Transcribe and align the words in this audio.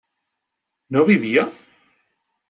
¿no 0.91 1.05
vivía? 1.05 1.43